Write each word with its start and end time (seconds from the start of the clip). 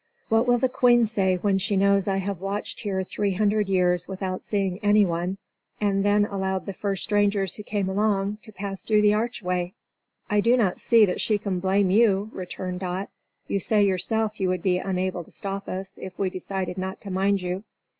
What 0.29 0.47
will 0.47 0.57
the 0.57 0.67
Queen 0.67 1.05
say 1.05 1.35
when 1.37 1.59
she 1.59 1.75
knows 1.75 2.07
I 2.07 2.17
have 2.17 2.41
watched 2.41 2.79
here 2.79 3.03
three 3.03 3.33
hundred 3.33 3.69
years 3.69 4.07
without 4.07 4.43
seeing 4.43 4.79
anyone, 4.79 5.37
and 5.79 6.03
then 6.03 6.25
allowed 6.25 6.65
the 6.65 6.73
first 6.73 7.03
strangers 7.03 7.53
who 7.53 7.61
came 7.61 7.87
along 7.87 8.39
to 8.41 8.51
pass 8.51 8.81
through 8.81 9.03
the 9.03 9.13
archway?" 9.13 9.75
"I 10.27 10.41
do 10.41 10.57
not 10.57 10.79
see 10.79 11.05
that 11.05 11.21
she 11.21 11.37
can 11.37 11.59
blame 11.59 11.91
you," 11.91 12.31
returned 12.33 12.79
Dot. 12.79 13.11
"You 13.45 13.59
say 13.59 13.83
yourself 13.83 14.39
you 14.39 14.49
would 14.49 14.63
be 14.63 14.79
unable 14.79 15.23
to 15.23 15.29
stop 15.29 15.69
us 15.69 15.99
if 16.01 16.17
we 16.17 16.31
decided 16.31 16.79
not 16.79 16.99
to 17.01 17.11
mind 17.11 17.43
you. 17.43 17.63